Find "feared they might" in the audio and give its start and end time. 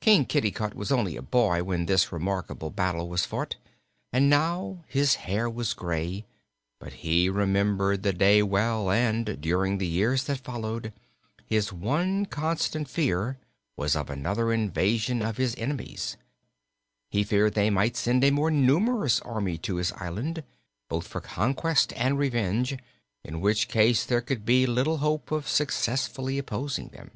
17.22-17.96